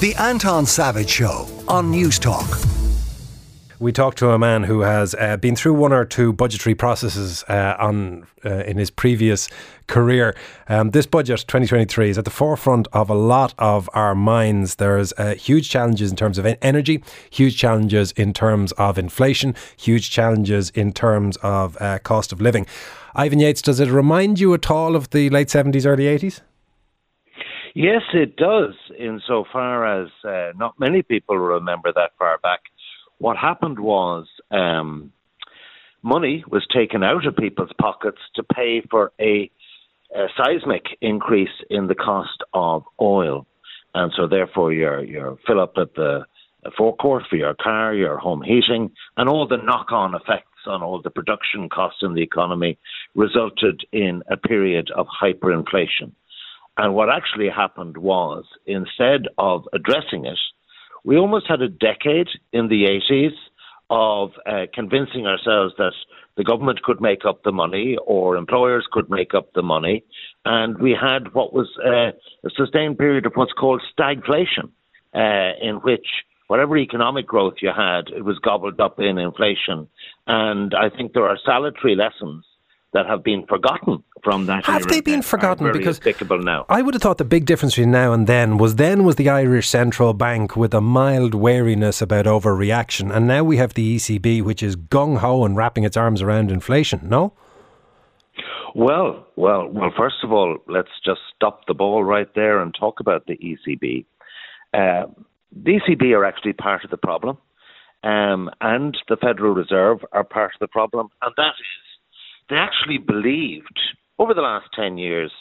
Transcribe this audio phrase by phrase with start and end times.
[0.00, 2.66] The Anton Savage Show on Newstalk.
[3.78, 7.44] We talked to a man who has uh, been through one or two budgetary processes
[7.48, 9.48] uh, on uh, in his previous
[9.86, 10.34] career.
[10.68, 14.74] Um, this budget 2023 is at the forefront of a lot of our minds.
[14.74, 20.10] There's uh, huge challenges in terms of energy, huge challenges in terms of inflation, huge
[20.10, 22.66] challenges in terms of uh, cost of living.
[23.14, 26.40] Ivan Yates, does it remind you at all of the late 70s, early 80s?
[27.74, 32.60] Yes, it does, insofar as uh, not many people remember that far back.
[33.18, 35.12] What happened was um,
[36.00, 39.50] money was taken out of people's pockets to pay for a,
[40.14, 43.44] a seismic increase in the cost of oil.
[43.92, 46.26] And so, therefore, your, your fill up at the
[46.78, 51.02] forecourt for your car, your home heating, and all the knock on effects on all
[51.02, 52.78] the production costs in the economy
[53.16, 56.12] resulted in a period of hyperinflation.
[56.76, 60.38] And what actually happened was, instead of addressing it,
[61.04, 63.34] we almost had a decade in the 80s
[63.90, 65.92] of uh, convincing ourselves that
[66.36, 70.04] the government could make up the money or employers could make up the money.
[70.44, 74.70] And we had what was uh, a sustained period of what's called stagflation,
[75.14, 76.06] uh, in which
[76.48, 79.88] whatever economic growth you had, it was gobbled up in inflation.
[80.26, 82.44] And I think there are salutary lessons
[82.92, 84.64] that have been forgotten from that.
[84.64, 85.70] Have they been forgotten?
[85.70, 86.64] because now.
[86.68, 89.28] I would have thought the big difference between now and then was then was the
[89.28, 94.42] Irish Central Bank with a mild wariness about overreaction, and now we have the ECB,
[94.42, 97.00] which is gung ho and wrapping its arms around inflation.
[97.04, 97.34] No.
[98.74, 99.92] Well, well, well.
[99.96, 104.04] First of all, let's just stop the ball right there and talk about the ECB.
[104.72, 105.06] Uh,
[105.52, 107.38] the ECB are actually part of the problem,
[108.02, 111.84] um, and the Federal Reserve are part of the problem, and that is
[112.50, 113.80] they actually believed
[114.18, 115.32] over the last 10 years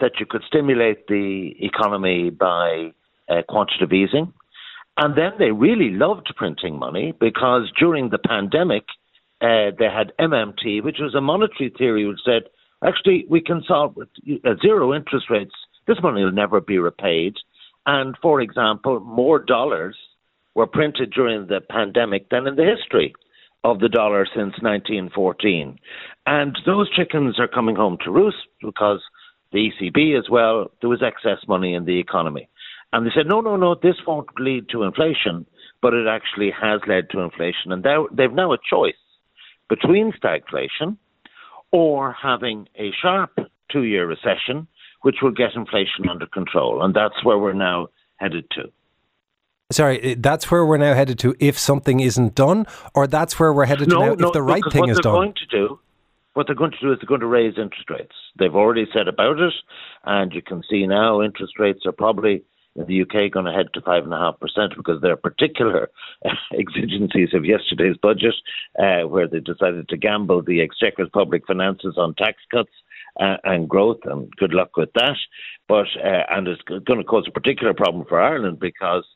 [0.00, 2.92] that you could stimulate the economy by
[3.28, 4.32] uh, quantitative easing.
[4.98, 8.84] And then they really loved printing money because during the pandemic,
[9.40, 12.44] uh, they had MMT, which was a monetary theory which said,
[12.84, 14.08] actually, we can solve with
[14.44, 15.54] uh, zero interest rates.
[15.86, 17.34] This money will never be repaid.
[17.84, 19.96] And for example, more dollars
[20.54, 23.14] were printed during the pandemic than in the history
[23.66, 25.76] of the dollar since 1914.
[26.24, 29.00] And those chickens are coming home to roost because
[29.52, 32.48] the ECB as well, there was excess money in the economy.
[32.92, 35.46] And they said, no, no, no, this won't lead to inflation,
[35.82, 37.72] but it actually has led to inflation.
[37.72, 38.94] And they've now a choice
[39.68, 40.96] between stagflation
[41.72, 43.36] or having a sharp
[43.72, 44.68] two year recession,
[45.02, 46.84] which will get inflation under control.
[46.84, 47.88] And that's where we're now
[48.18, 48.70] headed to.
[49.72, 53.66] Sorry, that's where we're now headed to if something isn't done, or that's where we're
[53.66, 55.12] headed no, to now no, if the right thing is done.
[55.12, 55.80] What they're going to do,
[56.34, 58.14] what they're going to do is they're going to raise interest rates.
[58.38, 59.54] They've already said about it,
[60.04, 62.44] and you can see now interest rates are probably
[62.76, 65.16] in the UK going to head to five and a half percent because there are
[65.16, 65.90] particular
[66.56, 68.34] exigencies of yesterday's budget,
[68.78, 72.70] uh, where they decided to gamble the exchequer's public finances on tax cuts.
[73.18, 75.16] Uh, and growth, and good luck with that.
[75.68, 79.06] But uh, and it's going to cause a particular problem for Ireland because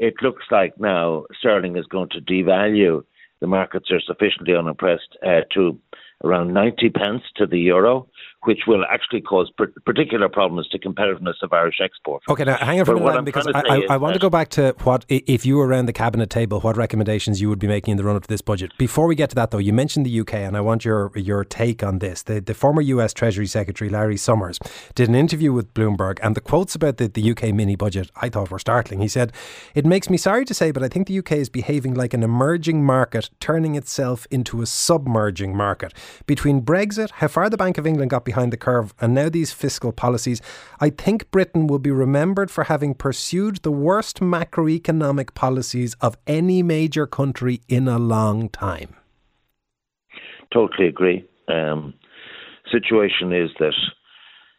[0.00, 3.04] it looks like now sterling is going to devalue.
[3.40, 5.78] The markets are sufficiently unimpressed uh, to
[6.24, 8.08] around 90 pence to the euro,
[8.44, 9.50] which will actually cause
[9.84, 12.24] particular problems to competitiveness of Irish exports.
[12.28, 14.48] Okay, now hang on for a minute because I, I, I want to go back
[14.50, 17.92] to what, if you were around the cabinet table, what recommendations you would be making
[17.92, 18.72] in the run up to this budget.
[18.78, 21.44] Before we get to that, though, you mentioned the UK, and I want your your
[21.44, 22.22] take on this.
[22.22, 24.58] The, the former US Treasury Secretary, Larry Summers,
[24.94, 28.30] did an interview with Bloomberg, and the quotes about the, the UK mini budget I
[28.30, 29.00] thought were startling.
[29.00, 29.32] He said,
[29.74, 32.22] It makes me sorry to say, but I think the UK is behaving like an
[32.22, 35.92] emerging market, turning itself into a submerging market.
[36.26, 39.52] Between Brexit, how far the Bank of England got behind the curve, and now these
[39.52, 40.40] fiscal policies,
[40.86, 46.62] I think Britain will be remembered for having pursued the worst macroeconomic policies of any
[46.62, 48.90] major country in a long time.
[50.52, 51.18] Totally agree.
[51.48, 51.94] Um,
[52.70, 53.78] situation is that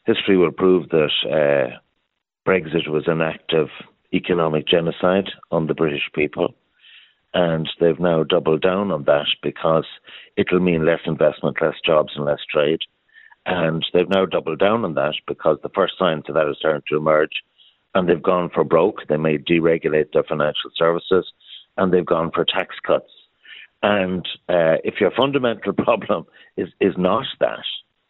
[0.05, 1.67] history will prove that uh,
[2.47, 3.67] Brexit was an act of
[4.13, 6.53] economic genocide on the British people
[7.33, 9.85] and they've now doubled down on that because
[10.37, 12.81] it'll mean less investment, less jobs, and less trade.
[13.45, 16.83] And they've now doubled down on that because the first signs of that are starting
[16.89, 17.41] to emerge,
[17.95, 19.07] and they've gone for broke.
[19.07, 21.25] They may deregulate their financial services,
[21.77, 23.09] and they've gone for tax cuts.
[23.83, 27.65] And uh, if your fundamental problem is is not that,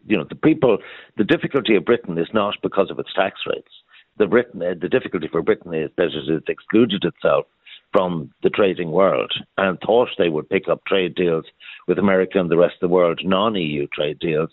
[0.05, 0.79] you know, the people,
[1.17, 3.71] the difficulty of Britain is not because of its tax rates.
[4.17, 7.45] The Britain, the difficulty for Britain is that it has excluded itself
[7.93, 11.45] from the trading world and thought they would pick up trade deals
[11.87, 14.49] with America and the rest of the world, non EU trade deals,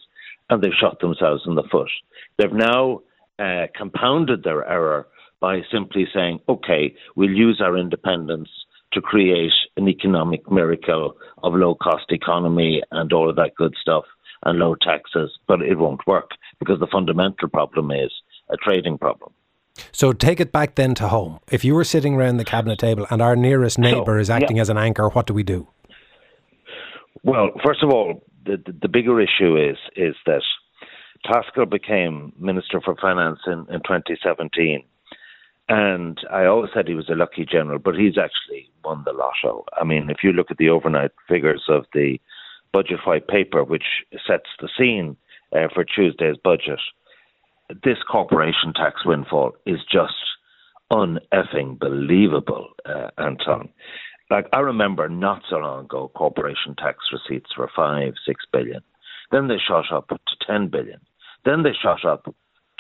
[0.51, 1.91] and they've shot themselves in the foot.
[2.39, 3.01] They've now
[3.39, 5.09] uh, compounded their error
[5.41, 8.49] by simply saying, okay, we'll use our independence
[8.93, 14.05] to create an economic miracle of low cost economy and all of that good stuff
[14.45, 18.11] and low taxes, but it won't work because the fundamental problem is
[18.51, 19.33] a trading problem.
[19.93, 21.39] So take it back then to home.
[21.51, 24.57] If you were sitting around the cabinet table and our nearest neighbour so, is acting
[24.57, 24.63] yeah.
[24.63, 25.69] as an anchor, what do we do?
[27.23, 28.25] Well, first of all,
[28.57, 30.43] the, the, bigger issue is is that
[31.25, 34.85] Paschal became Minister for Finance in, in 2017.
[35.69, 39.67] And I always said he was a lucky general, but he's actually won the lotto.
[39.79, 42.19] I mean, if you look at the overnight figures of the
[42.73, 45.17] budget white paper, which sets the scene
[45.55, 46.81] uh, for Tuesday's budget,
[47.85, 50.15] this corporation tax windfall is just
[50.91, 53.69] uneffing believable, uh, Anton.
[54.31, 58.83] Like I remember not so long ago, corporation tax receipts were five, six billion.
[59.31, 61.01] Then they shot up to ten billion.
[61.47, 62.35] Then they shot up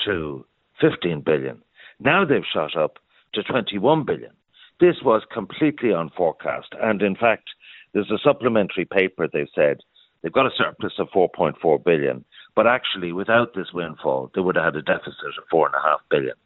[0.04, 0.44] to
[0.78, 1.62] fifteen billion.
[2.00, 2.98] Now they've shot up
[3.32, 4.32] to twenty-one billion.
[4.78, 7.48] This was completely unforecast, and in fact,
[7.92, 9.26] there's a supplementary paper.
[9.26, 9.78] They've said
[10.22, 12.24] they've got a surplus of 4.4 billion,
[12.54, 15.82] but actually, without this windfall, they would have had a deficit of four and a
[15.82, 16.36] half billion.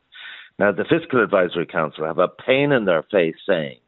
[0.58, 3.78] Now, the Fiscal Advisory Council have a pain in their face saying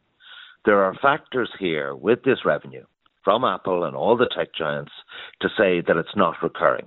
[0.64, 2.84] there are factors here with this revenue
[3.22, 4.92] from Apple and all the tech giants
[5.40, 6.86] to say that it's not recurring.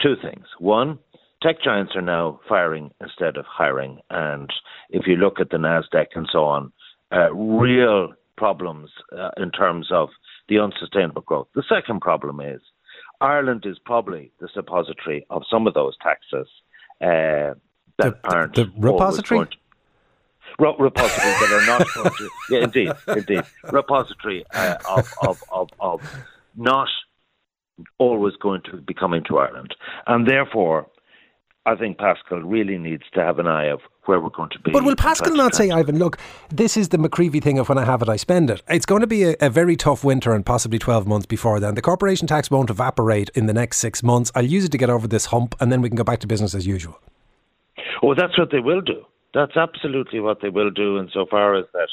[0.00, 0.46] Two things.
[0.58, 0.98] One,
[1.42, 3.98] tech giants are now firing instead of hiring.
[4.10, 4.50] And
[4.90, 6.72] if you look at the NASDAQ and so on,
[7.12, 10.08] uh, real problems uh, in terms of
[10.48, 11.48] the unsustainable growth.
[11.54, 12.60] The second problem is
[13.20, 16.48] Ireland is probably the suppository of some of those taxes
[17.00, 17.54] uh,
[17.98, 19.48] that the, aren't the repository.
[20.58, 23.42] Repository that are not going to, yeah, indeed, indeed,
[23.72, 26.00] repository uh, of, of, of, of
[26.56, 26.88] not
[27.98, 29.74] always going to be coming to Ireland,
[30.06, 30.86] and therefore
[31.66, 34.70] I think Paschal really needs to have an eye of where we're going to be.
[34.70, 36.18] But will Paschal not say, Ivan, look,
[36.50, 38.62] this is the McCreevy thing of when I have it, I spend it.
[38.68, 41.74] It's going to be a, a, very tough winter and possibly 12 months before then.
[41.74, 44.30] The corporation tax won't evaporate in the next six months.
[44.34, 46.26] I'll use it to get over this hump and then we can go back to
[46.26, 47.00] business as usual.
[48.02, 49.02] Oh, that's what they will do.
[49.34, 51.88] That's absolutely what they will do insofar as that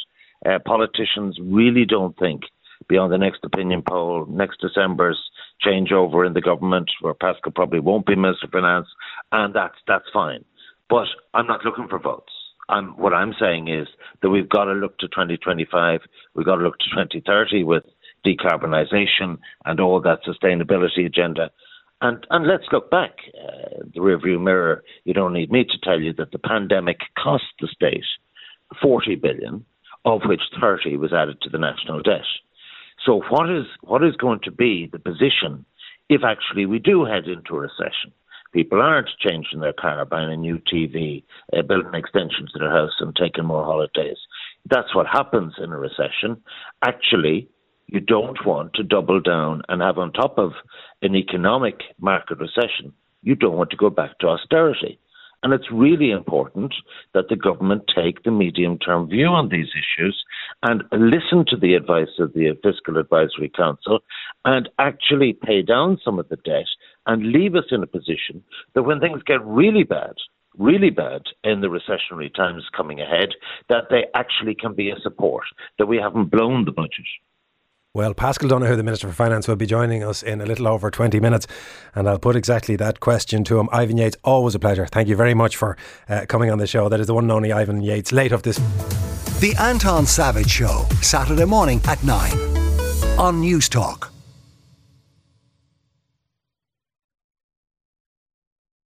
[0.50, 2.44] uh, politicians really don't think
[2.88, 5.20] beyond the next opinion poll, next December's
[5.66, 8.88] changeover in the government, where Paschal probably won't be Minister of Finance,
[9.32, 10.44] and that's that's fine.
[10.90, 12.34] But I'm not looking for votes.
[12.70, 13.88] I'm, what I'm saying is
[14.22, 16.02] that we've got to look to 2025,
[16.36, 17.84] we've got to look to 2030 with
[18.26, 21.52] decarbonisation and all that sustainability agenda.
[22.02, 23.12] And, and let's look back.
[23.38, 27.44] Uh, the rearview mirror, you don't need me to tell you that the pandemic cost
[27.60, 28.04] the state
[28.82, 29.66] 40 billion,
[30.06, 32.26] of which 30 was added to the national debt.
[33.06, 35.66] So, what is what is going to be the position
[36.10, 38.14] if actually we do head into a recession?
[38.54, 41.24] People aren't changing their car, buying a new TV,
[41.56, 44.18] uh, building extensions to their house, and taking more holidays.
[44.70, 46.42] That's what happens in a recession.
[46.84, 47.48] Actually,
[47.92, 50.54] you don't want to double down and have on top of
[51.02, 54.98] an economic market recession, you don't want to go back to austerity.
[55.44, 56.74] And it's really important
[57.14, 60.24] that the government take the medium term view on these issues
[60.64, 64.00] and listen to the advice of the Fiscal Advisory Council
[64.46, 66.68] and actually pay down some of the debt
[67.08, 68.44] and leave us in a position
[68.76, 70.14] that when things get really bad,
[70.58, 73.30] really bad in the recessionary times coming ahead,
[73.68, 75.44] that they actually can be a support,
[75.80, 77.08] that we haven't blown the budget.
[77.94, 80.90] Well, Paschal Donohoe, the Minister for Finance, will be joining us in a little over
[80.90, 81.46] 20 minutes,
[81.94, 83.68] and I'll put exactly that question to him.
[83.74, 84.86] Ivan Yates, always a pleasure.
[84.86, 85.76] Thank you very much for
[86.08, 86.88] uh, coming on the show.
[86.88, 88.56] That is the one and only Ivan Yates, late of this.
[89.42, 92.32] The Anton Savage Show, Saturday morning at 9
[93.20, 94.11] on Newstalk.